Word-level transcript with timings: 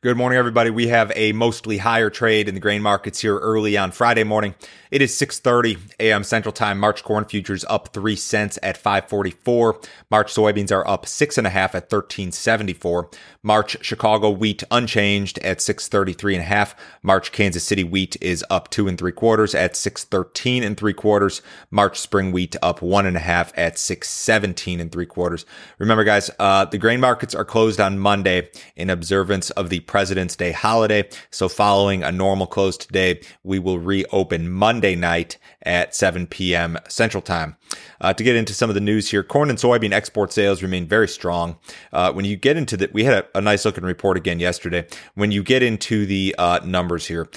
Good 0.00 0.16
morning, 0.16 0.38
everybody. 0.38 0.70
We 0.70 0.86
have 0.86 1.10
a 1.16 1.32
mostly 1.32 1.78
higher 1.78 2.08
trade 2.08 2.46
in 2.48 2.54
the 2.54 2.60
grain 2.60 2.82
markets 2.82 3.20
here 3.20 3.36
early 3.36 3.76
on 3.76 3.90
Friday 3.90 4.22
morning. 4.22 4.54
It 4.92 5.02
is 5.02 5.12
6:30 5.18 5.76
a.m. 5.98 6.22
Central 6.22 6.52
Time. 6.52 6.78
March 6.78 7.02
corn 7.02 7.24
futures 7.24 7.64
up 7.68 7.92
three 7.92 8.14
cents 8.14 8.60
at 8.62 8.76
544. 8.76 9.80
March 10.08 10.32
soybeans 10.32 10.70
are 10.70 10.86
up 10.86 11.04
six 11.04 11.36
and 11.36 11.48
a 11.48 11.50
half 11.50 11.74
at 11.74 11.92
1374. 11.92 13.10
March 13.42 13.76
Chicago 13.84 14.30
wheat 14.30 14.62
unchanged 14.70 15.38
at 15.40 15.60
633 15.60 16.36
and 16.36 16.42
a 16.42 16.46
half. 16.46 16.76
March 17.02 17.32
Kansas 17.32 17.64
City 17.64 17.84
wheat 17.84 18.16
is 18.20 18.44
up 18.48 18.70
two 18.70 18.88
and 18.88 18.98
three 18.98 19.12
quarters 19.12 19.54
at 19.54 19.76
613 19.76 20.62
and 20.62 20.76
three 20.76 20.94
quarters. 20.94 21.42
March 21.70 21.98
spring 21.98 22.30
wheat 22.30 22.54
up 22.62 22.80
one 22.80 23.04
and 23.04 23.16
a 23.16 23.20
half 23.20 23.52
at 23.58 23.78
617 23.78 24.80
and 24.80 24.92
three 24.92 25.06
quarters. 25.06 25.44
Remember, 25.78 26.04
guys, 26.04 26.30
uh, 26.38 26.64
the 26.64 26.78
grain 26.78 27.00
markets 27.00 27.34
are 27.34 27.44
closed 27.44 27.80
on 27.80 27.98
Monday 27.98 28.48
in 28.76 28.90
observance 28.90 29.50
of 29.50 29.70
the 29.70 29.80
President's 29.98 30.36
Day 30.36 30.52
holiday. 30.52 31.08
So 31.32 31.48
following 31.48 32.04
a 32.04 32.12
normal 32.12 32.46
close 32.46 32.76
today, 32.76 33.20
we 33.42 33.58
will 33.58 33.80
reopen 33.80 34.48
Monday 34.48 34.94
night 34.94 35.38
at 35.64 35.92
7 35.92 36.28
p.m. 36.28 36.78
Central 36.88 37.20
Time. 37.20 37.56
Uh, 38.00 38.12
to 38.12 38.22
get 38.22 38.36
into 38.36 38.54
some 38.54 38.70
of 38.70 38.74
the 38.74 38.80
news 38.80 39.10
here, 39.10 39.24
corn 39.24 39.50
and 39.50 39.58
soybean 39.58 39.92
export 39.92 40.32
sales 40.32 40.62
remain 40.62 40.86
very 40.86 41.08
strong. 41.08 41.58
Uh, 41.92 42.12
when 42.12 42.24
you 42.24 42.36
get 42.36 42.56
into 42.56 42.76
the, 42.76 42.88
we 42.92 43.02
had 43.02 43.24
a, 43.24 43.38
a, 43.38 43.40
nice 43.40 43.64
looking 43.64 43.82
report 43.82 44.16
again 44.16 44.38
yesterday. 44.38 44.86
When 45.16 45.32
you 45.32 45.42
get 45.42 45.64
into 45.64 46.06
the 46.06 46.32
uh, 46.38 46.60
numbers 46.64 47.08
here, 47.08 47.28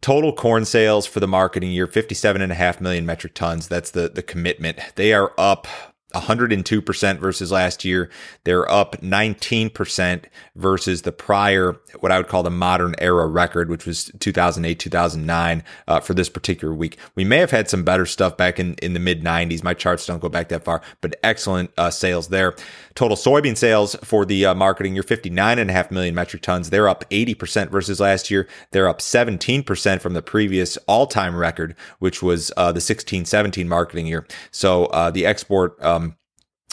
Total 0.00 0.32
corn 0.32 0.64
sales 0.64 1.06
for 1.06 1.18
the 1.18 1.26
marketing 1.26 1.72
year, 1.72 1.88
57.5 1.88 2.80
million 2.80 3.04
metric 3.04 3.34
tons. 3.34 3.66
That's 3.66 3.90
the, 3.90 4.08
the 4.08 4.22
commitment. 4.22 4.78
They 4.94 5.12
are 5.12 5.32
up 5.36 5.66
102% 6.14 7.18
versus 7.18 7.52
last 7.52 7.84
year. 7.84 8.08
They're 8.44 8.70
up 8.70 9.00
19% 9.02 10.24
versus 10.56 11.02
the 11.02 11.12
prior, 11.12 11.76
what 12.00 12.10
I 12.10 12.16
would 12.16 12.28
call 12.28 12.42
the 12.42 12.50
modern 12.50 12.94
era 12.98 13.26
record, 13.26 13.68
which 13.68 13.84
was 13.84 14.10
2008, 14.18 14.78
2009 14.78 15.62
uh, 15.86 16.00
for 16.00 16.14
this 16.14 16.30
particular 16.30 16.74
week. 16.74 16.96
We 17.14 17.24
may 17.24 17.36
have 17.38 17.50
had 17.50 17.68
some 17.68 17.84
better 17.84 18.06
stuff 18.06 18.36
back 18.36 18.58
in, 18.58 18.74
in 18.74 18.94
the 18.94 19.00
mid 19.00 19.22
90s. 19.22 19.62
My 19.62 19.74
charts 19.74 20.06
don't 20.06 20.20
go 20.20 20.30
back 20.30 20.48
that 20.48 20.64
far, 20.64 20.80
but 21.02 21.16
excellent 21.22 21.70
uh, 21.76 21.90
sales 21.90 22.28
there. 22.28 22.54
Total 22.94 23.16
soybean 23.16 23.56
sales 23.56 23.94
for 24.02 24.24
the 24.24 24.46
uh, 24.46 24.54
marketing 24.54 24.94
year, 24.94 25.02
59.5 25.02 25.90
million 25.90 26.14
metric 26.14 26.42
tons. 26.42 26.70
They're 26.70 26.88
up 26.88 27.04
80% 27.10 27.70
versus 27.70 28.00
last 28.00 28.30
year. 28.30 28.48
They're 28.70 28.88
up 28.88 29.00
17% 29.00 30.00
from 30.00 30.14
the 30.14 30.22
previous 30.22 30.76
all 30.88 31.06
time 31.06 31.36
record, 31.36 31.76
which 31.98 32.22
was 32.22 32.50
uh, 32.56 32.72
the 32.72 32.80
16 32.80 33.26
17 33.26 33.68
marketing 33.68 34.06
year. 34.06 34.26
So 34.50 34.86
uh, 34.86 35.10
the 35.10 35.26
export, 35.26 35.80
um, 35.82 36.07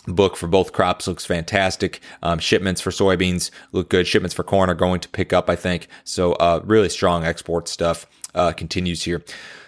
book 0.08 0.36
for 0.36 0.48
both 0.48 0.74
crops 0.74 1.08
looks 1.08 1.26
fantastic. 1.26 2.00
Um, 2.24 2.40
shipments 2.40 2.82
for 2.82 2.92
soybeans 2.92 3.52
look 3.72 3.90
good. 3.90 4.08
Shipments 4.08 4.34
for 4.34 4.44
corn 4.44 4.70
are 4.70 4.76
going 4.76 5.00
to 5.02 5.10
pick 5.10 5.34
up, 5.34 5.50
I 5.50 5.56
think. 5.56 5.88
So, 6.04 6.34
uh, 6.34 6.62
really 6.64 6.90
strong 6.90 7.24
export 7.24 7.68
stuff 7.68 8.06
uh, 8.34 8.52
continues 8.52 9.04
here. 9.04 9.24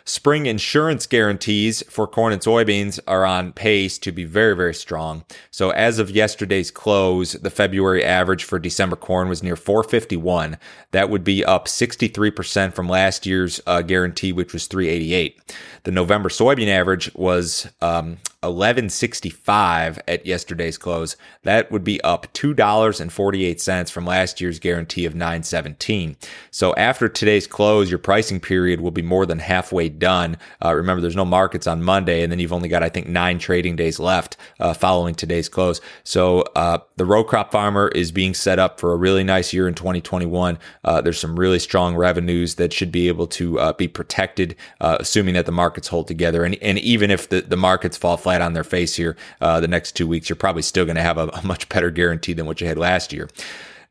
Spring 0.08 0.46
insurance 0.46 1.06
guarantees 1.06 1.84
for 1.90 2.08
corn 2.08 2.32
and 2.32 2.42
soybeans 2.42 2.98
are 3.08 3.26
on 3.26 3.52
pace 3.52 3.98
to 3.98 4.14
be 4.14 4.24
very, 4.24 4.56
very 4.56 4.74
strong. 4.74 5.26
So 5.52 5.72
as 5.72 6.00
of 6.00 6.10
yesterday's 6.10 6.72
close, 6.72 7.34
the 7.34 7.50
February 7.50 8.06
average 8.06 8.46
for 8.46 8.58
December 8.58 8.96
corn 8.96 9.28
was 9.28 9.44
near 9.44 9.58
451. 9.58 10.58
That 10.92 11.10
would 11.10 11.26
be 11.26 11.44
up 11.44 11.66
63% 11.66 12.74
from 12.74 12.88
last 12.88 13.26
year's 13.26 13.60
uh, 13.68 13.82
guarantee, 13.82 14.32
which 14.32 14.54
was 14.54 14.68
388. 14.68 15.42
The 15.84 15.92
November 15.92 16.30
soybean 16.30 16.70
average 16.70 17.14
was 17.14 17.68
um, 17.82 18.16
1165 18.48 20.00
at 20.08 20.26
yesterday's 20.26 20.78
close. 20.78 21.16
That 21.44 21.72
would 21.72 21.84
be 21.84 22.02
up 22.02 22.32
$2.48 22.34 23.92
from 23.92 24.06
last 24.06 24.42
year's 24.42 24.60
guarantee 24.60 25.06
of 25.06 25.16
917. 25.16 26.18
So 26.52 26.76
after 26.76 27.08
today's 27.08 27.48
close, 27.48 27.90
your 27.90 28.00
pricing 28.00 28.40
period 28.40 28.82
will 28.82 28.92
be 28.92 29.02
more 29.02 29.26
than 29.26 29.40
halfway 29.40 29.90
done. 29.90 30.38
Uh, 30.64 30.76
remember, 30.76 31.02
there's 31.02 31.16
no 31.16 31.26
markets 31.26 31.68
on 31.68 31.84
Monday, 31.84 32.24
and 32.24 32.32
then 32.32 32.40
you've 32.40 32.54
only 32.54 32.70
got, 32.70 32.84
I 32.84 32.90
think, 32.90 33.08
nine 33.08 33.40
trading 33.40 33.76
days 33.76 34.00
left 34.00 34.38
uh, 34.60 34.74
following 34.74 35.16
today's 35.16 35.50
close. 35.50 35.82
So 36.04 36.42
uh, 36.56 36.80
the 36.96 37.06
row 37.06 37.24
crop 37.24 37.52
farmer 37.52 37.90
is 37.90 38.12
being 38.12 38.34
set 38.34 38.60
up 38.60 38.80
for 38.80 38.94
a 38.94 38.98
really 38.98 39.24
nice 39.24 39.54
year 39.54 39.68
in 39.68 39.74
2021. 39.74 40.58
Uh, 40.84 41.02
there's 41.02 41.20
some 41.20 41.40
really 41.40 41.60
strong 41.60 41.96
revenues 41.96 42.56
that 42.56 42.74
should 42.74 42.92
be 42.92 43.08
able 43.08 43.28
to 43.28 43.60
uh, 43.60 43.74
be 43.74 43.88
protected, 43.88 44.56
uh, 44.82 44.98
assuming 45.00 45.34
that 45.34 45.46
the 45.46 45.52
markets 45.52 45.88
hold 45.88 46.08
together. 46.08 46.44
And, 46.44 46.56
and 46.62 46.78
even 46.80 47.12
if 47.12 47.30
the, 47.30 47.42
the 47.42 47.58
markets 47.58 47.98
fall 47.98 48.18
flat 48.18 48.37
on 48.42 48.54
their 48.54 48.64
face 48.64 48.96
here 48.96 49.16
the 49.40 49.68
next 49.68 49.96
two 49.96 50.08
weeks, 50.08 50.30
you're 50.30 50.36
probably 50.36 50.62
still 50.62 50.86
going 50.86 50.96
to 50.96 51.02
have 51.02 51.18
a, 51.18 51.28
a 51.28 51.46
much 51.46 51.70
better 51.70 51.92
guarantee 51.92 52.34
than 52.34 52.46
what 52.46 52.62
you 52.62 52.68
had 52.68 52.78
last 52.78 53.14
year. 53.14 53.30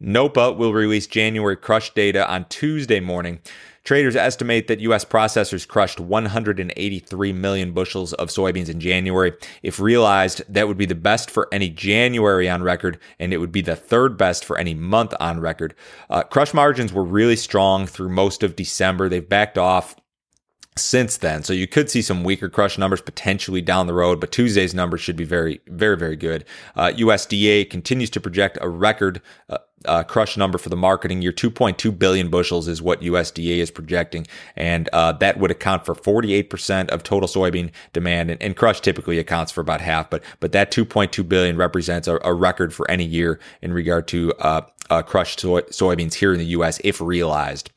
NOPA 0.00 0.52
will 0.52 0.74
release 0.74 1.06
January 1.06 1.56
crush 1.56 1.92
data 1.94 2.28
on 2.30 2.44
Tuesday 2.48 3.00
morning. 3.00 3.40
Traders 3.84 4.16
estimate 4.16 4.66
that 4.66 4.80
U.S. 4.80 5.04
processors 5.04 5.66
crushed 5.66 6.00
183 6.00 7.32
million 7.32 7.72
bushels 7.72 8.12
of 8.14 8.30
soybeans 8.30 8.68
in 8.68 8.80
January. 8.80 9.32
If 9.62 9.78
realized, 9.78 10.42
that 10.52 10.66
would 10.66 10.76
be 10.76 10.86
the 10.86 10.96
best 10.96 11.30
for 11.30 11.48
any 11.52 11.70
January 11.70 12.48
on 12.50 12.64
record, 12.64 12.98
and 13.20 13.32
it 13.32 13.38
would 13.38 13.52
be 13.52 13.60
the 13.60 13.76
third 13.76 14.18
best 14.18 14.44
for 14.44 14.58
any 14.58 14.74
month 14.74 15.14
on 15.20 15.38
record. 15.38 15.72
Uh, 16.10 16.24
crush 16.24 16.52
margins 16.52 16.92
were 16.92 17.04
really 17.04 17.36
strong 17.36 17.86
through 17.86 18.08
most 18.08 18.42
of 18.42 18.56
December. 18.56 19.08
They've 19.08 19.26
backed 19.26 19.56
off 19.56 19.94
since 20.76 21.16
then. 21.16 21.42
So 21.42 21.52
you 21.52 21.66
could 21.66 21.90
see 21.90 22.02
some 22.02 22.22
weaker 22.22 22.48
crush 22.48 22.78
numbers 22.78 23.00
potentially 23.00 23.62
down 23.62 23.86
the 23.86 23.94
road, 23.94 24.20
but 24.20 24.30
Tuesday's 24.30 24.74
numbers 24.74 25.00
should 25.00 25.16
be 25.16 25.24
very, 25.24 25.60
very, 25.66 25.96
very 25.96 26.16
good. 26.16 26.44
Uh, 26.74 26.92
USDA 26.96 27.68
continues 27.70 28.10
to 28.10 28.20
project 28.20 28.58
a 28.60 28.68
record 28.68 29.22
uh, 29.48 29.58
uh, 29.84 30.02
crush 30.02 30.36
number 30.36 30.58
for 30.58 30.68
the 30.68 30.76
marketing 30.76 31.22
year. 31.22 31.32
2.2 31.32 31.96
billion 31.98 32.28
bushels 32.28 32.68
is 32.68 32.82
what 32.82 33.00
USDA 33.00 33.58
is 33.58 33.70
projecting, 33.70 34.26
and 34.56 34.88
uh, 34.92 35.12
that 35.12 35.38
would 35.38 35.50
account 35.50 35.86
for 35.86 35.94
48% 35.94 36.88
of 36.88 37.02
total 37.02 37.28
soybean 37.28 37.70
demand. 37.92 38.30
And, 38.30 38.42
and, 38.42 38.56
crush 38.56 38.80
typically 38.80 39.18
accounts 39.18 39.52
for 39.52 39.60
about 39.60 39.80
half, 39.80 40.10
but 40.10 40.22
but 40.40 40.52
that 40.52 40.72
2.2 40.72 41.28
billion 41.28 41.56
represents 41.56 42.08
a, 42.08 42.18
a 42.24 42.32
record 42.32 42.74
for 42.74 42.90
any 42.90 43.04
year 43.04 43.38
in 43.62 43.72
regard 43.72 44.08
to 44.08 44.32
uh, 44.40 44.62
uh, 44.90 45.02
crushed 45.02 45.40
soy- 45.40 45.60
soybeans 45.62 46.14
here 46.14 46.32
in 46.32 46.38
the 46.38 46.46
U.S. 46.46 46.80
if 46.82 47.00
realized. 47.00 47.70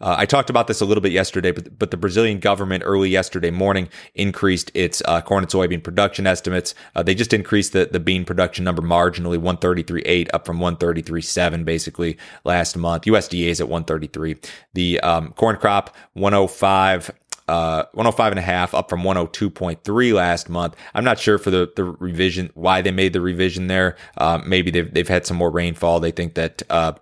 Uh, 0.00 0.16
I 0.18 0.26
talked 0.26 0.50
about 0.50 0.66
this 0.66 0.80
a 0.80 0.84
little 0.84 1.00
bit 1.00 1.12
yesterday, 1.12 1.52
but, 1.52 1.78
but 1.78 1.90
the 1.90 1.96
Brazilian 1.96 2.38
government 2.38 2.82
early 2.86 3.08
yesterday 3.08 3.50
morning 3.50 3.88
increased 4.14 4.70
its 4.74 5.02
uh, 5.06 5.20
corn 5.20 5.44
and 5.44 5.50
soybean 5.50 5.82
production 5.82 6.26
estimates. 6.26 6.74
Uh, 6.94 7.02
they 7.02 7.14
just 7.14 7.32
increased 7.32 7.72
the, 7.72 7.88
the 7.90 8.00
bean 8.00 8.24
production 8.24 8.64
number 8.64 8.82
marginally, 8.82 9.38
133.8 9.38 10.28
up 10.32 10.46
from 10.46 10.58
133.7 10.58 11.64
basically 11.64 12.18
last 12.44 12.76
month. 12.76 13.04
USDA 13.04 13.46
is 13.46 13.60
at 13.60 13.68
133. 13.68 14.36
The 14.74 15.00
um, 15.00 15.32
corn 15.32 15.56
crop 15.56 15.94
105 16.14 17.10
uh, 17.48 17.84
105 17.92 18.32
and 18.32 18.38
a 18.38 18.42
half 18.42 18.74
up 18.74 18.90
from 18.90 19.02
102.3 19.02 20.12
last 20.12 20.48
month. 20.48 20.74
I'm 20.94 21.04
not 21.04 21.18
sure 21.18 21.38
for 21.38 21.50
the, 21.50 21.70
the 21.76 21.84
revision, 21.84 22.50
why 22.54 22.82
they 22.82 22.90
made 22.90 23.12
the 23.12 23.20
revision 23.20 23.68
there. 23.68 23.96
Uh, 24.16 24.40
maybe 24.44 24.70
they've, 24.70 24.92
they've 24.92 25.06
had 25.06 25.26
some 25.26 25.36
more 25.36 25.50
rainfall. 25.50 26.00
They 26.00 26.10
think 26.10 26.34
that, 26.34 26.62
uh, 26.70 26.94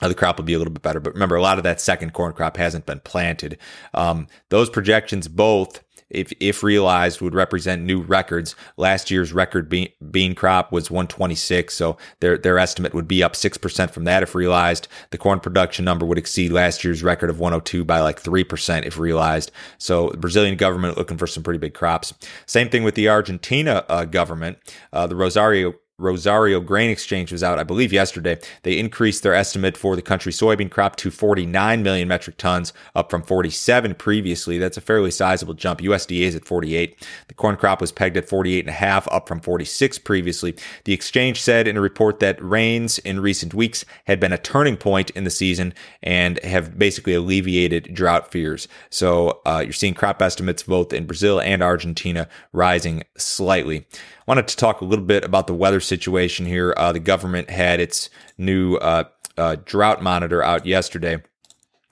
the 0.00 0.14
crop 0.14 0.38
will 0.38 0.44
be 0.44 0.54
a 0.54 0.58
little 0.58 0.72
bit 0.72 0.82
better. 0.82 1.00
But 1.00 1.14
remember, 1.14 1.36
a 1.36 1.42
lot 1.42 1.58
of 1.58 1.64
that 1.64 1.80
second 1.80 2.12
corn 2.12 2.32
crop 2.32 2.56
hasn't 2.56 2.86
been 2.86 3.00
planted. 3.00 3.58
Um, 3.92 4.28
those 4.48 4.70
projections 4.70 5.28
both, 5.28 5.82
if 6.08 6.32
if 6.40 6.62
realized, 6.62 7.20
would 7.20 7.34
represent 7.34 7.82
new 7.82 8.00
records. 8.00 8.54
Last 8.76 9.10
year's 9.10 9.32
record 9.32 9.68
bean, 9.68 9.88
bean 10.10 10.34
crop 10.34 10.72
was 10.72 10.90
126, 10.90 11.74
so 11.74 11.98
their 12.20 12.38
their 12.38 12.58
estimate 12.58 12.94
would 12.94 13.08
be 13.08 13.22
up 13.22 13.36
six 13.36 13.58
percent 13.58 13.90
from 13.90 14.04
that 14.04 14.22
if 14.22 14.34
realized. 14.34 14.88
The 15.10 15.18
corn 15.18 15.40
production 15.40 15.84
number 15.84 16.06
would 16.06 16.18
exceed 16.18 16.50
last 16.52 16.82
year's 16.82 17.02
record 17.02 17.28
of 17.28 17.38
102 17.38 17.84
by 17.84 18.00
like 18.00 18.20
three 18.20 18.44
percent 18.44 18.86
if 18.86 18.98
realized. 18.98 19.50
So 19.78 20.10
the 20.10 20.16
Brazilian 20.18 20.56
government 20.56 20.96
looking 20.96 21.18
for 21.18 21.26
some 21.26 21.42
pretty 21.42 21.58
big 21.58 21.74
crops. 21.74 22.14
Same 22.46 22.70
thing 22.70 22.84
with 22.84 22.94
the 22.94 23.08
Argentina 23.08 23.84
uh, 23.88 24.04
government. 24.04 24.58
Uh, 24.92 25.06
the 25.06 25.16
Rosario 25.16 25.74
Rosario 26.00 26.60
Grain 26.60 26.90
Exchange 26.90 27.30
was 27.30 27.42
out, 27.42 27.58
I 27.58 27.62
believe, 27.62 27.92
yesterday. 27.92 28.38
They 28.62 28.78
increased 28.78 29.22
their 29.22 29.34
estimate 29.34 29.76
for 29.76 29.94
the 29.94 30.02
country 30.02 30.32
soybean 30.32 30.70
crop 30.70 30.96
to 30.96 31.10
49 31.10 31.82
million 31.82 32.08
metric 32.08 32.36
tons, 32.36 32.72
up 32.94 33.10
from 33.10 33.22
47 33.22 33.94
previously. 33.94 34.58
That's 34.58 34.76
a 34.76 34.80
fairly 34.80 35.10
sizable 35.10 35.54
jump. 35.54 35.80
USDA 35.80 36.22
is 36.22 36.34
at 36.34 36.44
48. 36.44 37.06
The 37.28 37.34
corn 37.34 37.56
crop 37.56 37.80
was 37.80 37.92
pegged 37.92 38.16
at 38.16 38.28
48 38.28 38.60
and 38.60 38.68
a 38.68 38.72
half, 38.72 39.06
up 39.12 39.28
from 39.28 39.40
46 39.40 39.98
previously. 39.98 40.56
The 40.84 40.92
exchange 40.92 41.40
said 41.40 41.68
in 41.68 41.76
a 41.76 41.80
report 41.80 42.20
that 42.20 42.42
rains 42.42 42.98
in 42.98 43.20
recent 43.20 43.54
weeks 43.54 43.84
had 44.06 44.18
been 44.18 44.32
a 44.32 44.38
turning 44.38 44.76
point 44.76 45.10
in 45.10 45.24
the 45.24 45.30
season 45.30 45.74
and 46.02 46.42
have 46.42 46.78
basically 46.78 47.14
alleviated 47.14 47.94
drought 47.94 48.32
fears. 48.32 48.66
So 48.88 49.40
uh, 49.44 49.62
you're 49.62 49.72
seeing 49.72 49.94
crop 49.94 50.22
estimates 50.22 50.62
both 50.62 50.92
in 50.92 51.06
Brazil 51.06 51.40
and 51.40 51.62
Argentina 51.62 52.28
rising 52.52 53.04
slightly 53.16 53.86
wanted 54.30 54.46
to 54.46 54.56
talk 54.56 54.80
a 54.80 54.84
little 54.84 55.04
bit 55.04 55.24
about 55.24 55.48
the 55.48 55.54
weather 55.54 55.80
situation 55.90 56.46
here. 56.46 56.72
Uh, 56.78 56.92
the 56.92 57.00
government 57.00 57.50
had 57.50 57.80
its 57.80 58.08
new 58.38 58.76
uh, 58.76 59.04
uh, 59.36 59.56
drought 59.66 60.02
monitor 60.02 60.42
out 60.42 60.64
yesterday. 60.64 61.22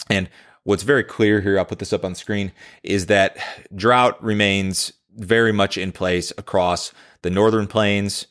And 0.08 0.30
what's 0.64 0.84
very 0.84 1.04
clear 1.04 1.42
here, 1.42 1.58
I'll 1.58 1.66
put 1.66 1.80
this 1.80 1.92
up 1.92 2.04
on 2.04 2.14
screen, 2.14 2.52
is 2.82 3.06
that 3.06 3.36
drought 3.74 4.22
remains 4.24 4.94
very 5.14 5.52
much 5.52 5.76
in 5.76 5.92
place 5.92 6.32
across 6.38 6.92
the 7.22 7.30
northern 7.30 7.66
plains, 7.66 8.26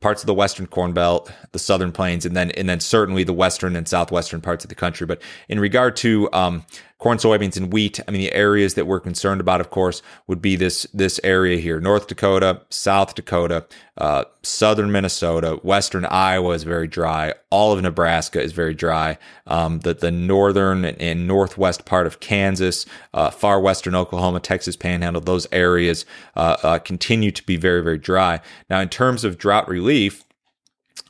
parts 0.00 0.22
of 0.22 0.26
the 0.26 0.34
western 0.34 0.66
corn 0.66 0.92
belt 0.92 1.30
the 1.52 1.58
southern 1.58 1.92
plains 1.92 2.24
and 2.24 2.34
then 2.36 2.50
and 2.52 2.68
then 2.68 2.80
certainly 2.80 3.22
the 3.22 3.32
western 3.32 3.76
and 3.76 3.86
southwestern 3.86 4.40
parts 4.40 4.64
of 4.64 4.68
the 4.68 4.74
country 4.74 5.06
but 5.06 5.20
in 5.48 5.60
regard 5.60 5.94
to 5.94 6.28
um, 6.32 6.64
corn, 7.00 7.16
soybeans, 7.18 7.56
and 7.56 7.72
wheat. 7.72 7.98
I 8.06 8.10
mean, 8.10 8.20
the 8.20 8.32
areas 8.32 8.74
that 8.74 8.86
we're 8.86 9.00
concerned 9.00 9.40
about, 9.40 9.60
of 9.60 9.70
course, 9.70 10.02
would 10.28 10.40
be 10.40 10.54
this 10.54 10.86
this 10.94 11.18
area 11.24 11.58
here: 11.58 11.80
North 11.80 12.06
Dakota, 12.06 12.60
South 12.68 13.14
Dakota, 13.14 13.66
uh, 13.98 14.24
southern 14.42 14.92
Minnesota, 14.92 15.58
western 15.62 16.04
Iowa 16.04 16.52
is 16.52 16.62
very 16.62 16.86
dry. 16.86 17.34
All 17.50 17.72
of 17.72 17.82
Nebraska 17.82 18.40
is 18.40 18.52
very 18.52 18.74
dry. 18.74 19.18
Um, 19.46 19.80
the 19.80 19.94
the 19.94 20.12
northern 20.12 20.84
and 20.84 21.26
northwest 21.26 21.84
part 21.86 22.06
of 22.06 22.20
Kansas, 22.20 22.86
uh, 23.12 23.30
far 23.30 23.60
western 23.60 23.94
Oklahoma, 23.94 24.40
Texas 24.40 24.76
Panhandle, 24.76 25.22
those 25.22 25.48
areas 25.50 26.06
uh, 26.36 26.56
uh 26.62 26.78
continue 26.78 27.32
to 27.32 27.44
be 27.44 27.56
very 27.56 27.82
very 27.82 27.98
dry. 27.98 28.40
Now, 28.68 28.80
in 28.80 28.88
terms 28.88 29.24
of 29.24 29.38
drought 29.38 29.68
relief 29.68 29.89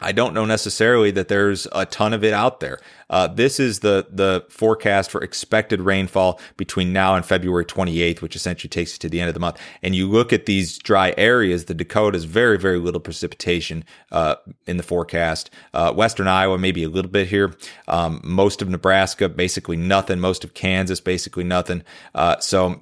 I 0.00 0.12
don't 0.12 0.32
know 0.32 0.47
necessarily 0.47 1.11
that 1.12 1.29
there's 1.29 1.67
a 1.73 1.85
ton 1.85 2.15
of 2.15 2.25
it 2.25 2.32
out 2.32 2.61
there. 2.61 2.79
Uh, 3.11 3.27
this 3.27 3.61
is 3.61 3.81
the 3.81 4.06
the 4.11 4.47
forecast 4.49 5.11
for 5.11 5.23
expected 5.23 5.81
rainfall 5.81 6.41
between 6.56 6.93
now 6.93 7.15
and 7.17 7.25
February 7.25 7.65
28th, 7.65 8.23
which 8.23 8.35
essentially 8.35 8.69
takes 8.69 8.94
you 8.94 8.99
to 9.00 9.09
the 9.09 9.21
end 9.21 9.29
of 9.29 9.35
the 9.35 9.41
month. 9.41 9.59
And 9.82 9.94
you 9.94 10.09
look 10.09 10.32
at 10.32 10.47
these 10.47 10.79
dry 10.79 11.12
areas, 11.19 11.67
the 11.67 11.75
Dakotas, 11.75 12.25
very 12.25 12.59
very 12.59 12.79
little 12.79 13.00
precipitation 13.00 13.85
uh, 14.11 14.37
in 14.67 14.79
the 14.79 14.83
forecast. 14.83 15.50
Uh, 15.75 15.93
Western 15.93 16.29
Iowa, 16.29 16.56
maybe 16.56 16.83
a 16.83 16.88
little 16.88 17.11
bit 17.11 17.29
here. 17.29 17.55
Um, 17.88 18.21
most 18.25 18.62
of 18.62 18.71
Nebraska, 18.71 19.29
basically 19.29 19.76
nothing. 19.76 20.19
Most 20.19 20.44
of 20.44 20.55
Kansas, 20.55 21.00
basically 21.00 21.44
nothing. 21.44 21.83
Uh, 22.15 22.38
so 22.38 22.81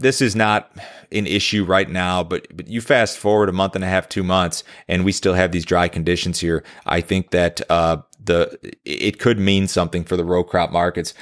this 0.00 0.20
is 0.20 0.34
not 0.34 0.70
an 1.12 1.26
issue 1.26 1.64
right 1.64 1.88
now, 1.88 2.24
but 2.24 2.46
but 2.56 2.68
you 2.68 2.80
fast 2.80 3.18
forward 3.18 3.48
a 3.48 3.52
month 3.52 3.74
and 3.74 3.84
a 3.84 3.86
half, 3.86 4.08
two 4.08 4.24
months, 4.24 4.64
and 4.88 5.04
we 5.04 5.12
still 5.12 5.34
have 5.34 5.52
these 5.52 5.64
dry 5.64 5.88
conditions 5.88 6.40
here. 6.40 6.64
I 6.86 7.00
think 7.00 7.30
that 7.30 7.60
uh, 7.70 7.98
the 8.22 8.58
it 8.84 9.18
could 9.18 9.38
mean 9.38 9.68
something 9.68 10.04
for 10.04 10.16
the 10.16 10.24
row 10.24 10.42
crop 10.42 10.72
markets. 10.72 11.14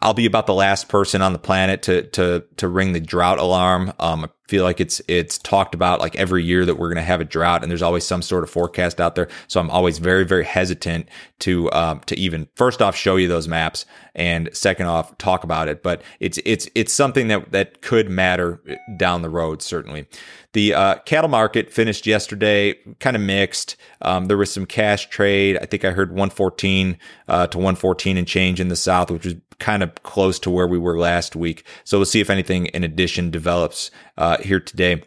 I'll 0.00 0.14
be 0.14 0.26
about 0.26 0.46
the 0.46 0.54
last 0.54 0.88
person 0.88 1.22
on 1.22 1.32
the 1.32 1.38
planet 1.38 1.82
to 1.82 2.02
to 2.08 2.44
to 2.56 2.68
ring 2.68 2.92
the 2.92 3.00
drought 3.00 3.38
alarm. 3.38 3.92
Um, 3.98 4.24
I 4.24 4.28
feel 4.46 4.62
like 4.62 4.80
it's 4.80 5.02
it's 5.08 5.38
talked 5.38 5.74
about 5.74 6.00
like 6.00 6.14
every 6.16 6.44
year 6.44 6.64
that 6.64 6.76
we're 6.76 6.88
going 6.88 6.96
to 6.96 7.02
have 7.02 7.20
a 7.20 7.24
drought, 7.24 7.62
and 7.62 7.70
there's 7.70 7.82
always 7.82 8.06
some 8.06 8.22
sort 8.22 8.44
of 8.44 8.50
forecast 8.50 9.00
out 9.00 9.16
there. 9.16 9.28
So 9.48 9.60
I'm 9.60 9.70
always 9.70 9.98
very 9.98 10.24
very 10.24 10.44
hesitant 10.44 11.08
to 11.40 11.70
um, 11.72 12.00
to 12.06 12.16
even 12.16 12.48
first 12.54 12.80
off 12.80 12.94
show 12.94 13.16
you 13.16 13.26
those 13.26 13.48
maps, 13.48 13.86
and 14.14 14.48
second 14.52 14.86
off 14.86 15.16
talk 15.18 15.42
about 15.42 15.68
it. 15.68 15.82
But 15.82 16.02
it's 16.20 16.38
it's 16.44 16.68
it's 16.74 16.92
something 16.92 17.28
that 17.28 17.50
that 17.50 17.82
could 17.82 18.08
matter 18.08 18.62
down 18.96 19.22
the 19.22 19.30
road 19.30 19.62
certainly. 19.62 20.06
The 20.54 20.74
uh, 20.74 20.94
cattle 21.00 21.28
market 21.28 21.70
finished 21.70 22.06
yesterday 22.06 22.74
kind 23.00 23.16
of 23.16 23.22
mixed. 23.22 23.76
Um, 24.00 24.26
there 24.26 24.38
was 24.38 24.50
some 24.50 24.64
cash 24.64 25.08
trade. 25.10 25.58
I 25.60 25.66
think 25.66 25.84
I 25.84 25.90
heard 25.90 26.10
114 26.10 26.98
uh, 27.28 27.46
to 27.48 27.58
114 27.58 28.16
and 28.16 28.26
change 28.26 28.58
in 28.58 28.68
the 28.68 28.76
south, 28.76 29.10
which 29.10 29.26
was 29.26 29.34
kind 29.58 29.82
of 29.82 30.02
close 30.02 30.38
to 30.40 30.50
where 30.50 30.66
we 30.66 30.78
were 30.78 30.98
last 30.98 31.36
week. 31.36 31.64
So 31.84 31.98
we'll 31.98 32.06
see 32.06 32.20
if 32.20 32.30
anything 32.30 32.66
in 32.66 32.84
addition 32.84 33.30
develops 33.30 33.90
uh, 34.16 34.38
here 34.38 34.60
today. 34.60 35.02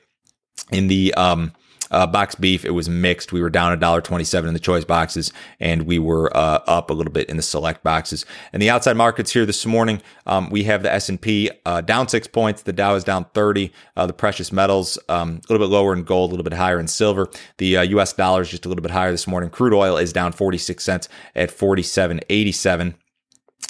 In 0.71 0.87
the 0.87 1.13
um, 1.15 1.53
uh, 1.89 2.07
box 2.07 2.35
beef, 2.35 2.63
it 2.63 2.71
was 2.71 2.87
mixed. 2.87 3.33
We 3.33 3.41
were 3.41 3.49
down 3.49 3.73
a 3.73 3.77
dollar 3.77 3.99
twenty-seven 3.99 4.47
in 4.47 4.53
the 4.53 4.59
choice 4.59 4.85
boxes, 4.85 5.33
and 5.59 5.83
we 5.83 5.99
were 5.99 6.35
uh, 6.35 6.59
up 6.67 6.89
a 6.89 6.93
little 6.93 7.11
bit 7.11 7.29
in 7.29 7.35
the 7.35 7.43
select 7.43 7.83
boxes. 7.83 8.25
And 8.53 8.61
the 8.61 8.69
outside 8.69 8.95
markets 8.95 9.33
here 9.33 9.45
this 9.45 9.65
morning, 9.65 10.01
um, 10.25 10.49
we 10.49 10.63
have 10.63 10.83
the 10.83 10.93
S 10.93 11.09
and 11.09 11.19
P 11.19 11.49
uh, 11.65 11.81
down 11.81 12.07
six 12.07 12.27
points. 12.27 12.61
The 12.61 12.73
Dow 12.73 12.95
is 12.95 13.03
down 13.03 13.25
thirty. 13.33 13.73
Uh, 13.97 14.05
the 14.05 14.13
precious 14.13 14.51
metals 14.51 14.97
um, 15.09 15.41
a 15.49 15.53
little 15.53 15.67
bit 15.67 15.73
lower 15.73 15.93
in 15.93 16.03
gold, 16.03 16.29
a 16.29 16.33
little 16.33 16.49
bit 16.49 16.53
higher 16.53 16.79
in 16.79 16.87
silver. 16.87 17.29
The 17.57 17.67
U.S. 17.67 18.13
Uh, 18.13 18.17
dollar 18.17 18.41
is 18.41 18.49
just 18.49 18.65
a 18.65 18.69
little 18.69 18.83
bit 18.83 18.91
higher 18.91 19.11
this 19.11 19.27
morning. 19.27 19.49
Crude 19.49 19.73
oil 19.73 19.97
is 19.97 20.13
down 20.13 20.31
forty-six 20.31 20.83
cents 20.83 21.09
at 21.35 21.51
forty-seven 21.51 22.21
eighty-seven 22.29 22.95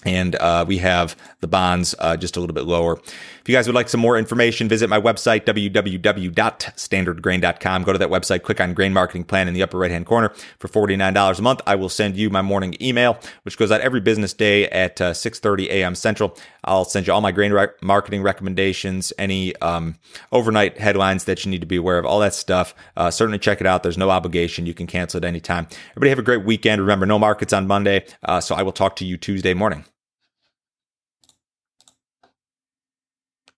and 0.04 0.36
uh, 0.36 0.66
we 0.68 0.80
have 0.80 1.16
the 1.42 1.48
bonds 1.48 1.94
uh, 2.00 2.18
just 2.18 2.38
a 2.38 2.40
little 2.40 2.54
bit 2.54 2.66
lower. 2.66 3.00
If 3.42 3.50
you 3.50 3.56
guys 3.56 3.68
would 3.68 3.76
like 3.76 3.90
some 3.90 4.00
more 4.00 4.18
information, 4.18 4.70
visit 4.70 4.90
my 4.90 5.02
website, 5.02 5.46
www.standardgrain.com. 5.46 7.84
Go 7.84 7.92
to 7.92 7.98
that 7.98 8.10
website, 8.10 8.44
click 8.44 8.62
on 8.62 8.76
Grain 8.76 8.94
Marketing 8.94 9.24
Plan 9.24 9.48
in 9.48 9.56
the 9.56 9.64
upper 9.64 9.80
right 9.80 9.90
hand 9.90 10.06
corner. 10.06 10.32
For 10.60 10.68
$49 10.68 11.40
a 11.40 11.42
month, 11.42 11.62
I 11.66 11.74
will 11.76 11.90
send 11.90 12.18
you 12.18 12.30
my 12.30 12.44
morning 12.44 12.76
email, 12.80 13.18
which 13.44 13.58
goes 13.58 13.72
out 13.72 13.82
every 13.82 14.00
business 14.00 14.34
day 14.34 14.70
at 14.70 15.02
uh, 15.02 15.14
6.30 15.14 15.70
a.m. 15.70 15.96
Central. 15.96 16.38
I'll 16.64 16.86
send 16.86 17.08
you 17.08 17.14
all 17.14 17.22
my 17.22 17.32
grain 17.32 17.52
re- 17.52 17.70
marketing 17.82 18.22
recommendations, 18.22 19.12
any 19.18 19.56
um, 19.58 19.96
overnight 20.32 20.78
headlines 20.78 21.24
that 21.24 21.44
you 21.44 21.50
need 21.50 21.62
to 21.62 21.68
be 21.68 21.78
aware 21.78 21.98
of, 21.98 22.06
all 22.06 22.20
that 22.20 22.36
stuff. 22.36 22.76
Uh, 22.96 23.10
certainly 23.10 23.40
check 23.40 23.60
it 23.60 23.66
out. 23.66 23.82
There's 23.82 23.98
no 23.98 24.12
obligation. 24.12 24.68
You 24.68 24.76
can 24.76 24.86
cancel 24.86 25.18
at 25.18 25.26
any 25.26 25.40
time. 25.40 25.66
Everybody 25.92 26.10
have 26.10 26.20
a 26.20 26.24
great 26.24 26.46
weekend. 26.46 26.80
Remember, 26.80 27.08
no 27.08 27.18
markets 27.18 27.54
on 27.54 27.66
Monday, 27.66 28.06
uh, 28.24 28.40
so 28.40 28.54
I 28.54 28.62
will 28.62 28.72
talk 28.72 28.98
to 28.98 29.06
you 29.06 29.18
Tuesday 29.18 29.56
morning. 29.56 29.81